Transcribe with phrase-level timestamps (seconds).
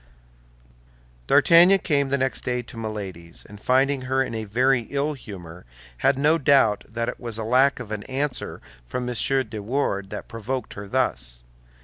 [1.27, 5.63] D'Artagnan came the next day to Milady's, and finding her in a very ill humor,
[5.99, 9.15] had no doubt that it was lack of an answer from M.
[9.47, 11.43] de Wardes that provoked her thus.